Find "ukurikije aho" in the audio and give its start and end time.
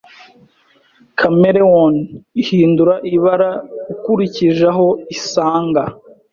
3.93-4.87